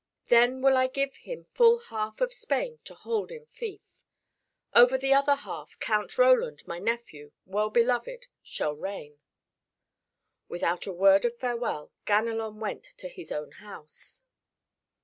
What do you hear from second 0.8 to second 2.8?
give him full half of Spain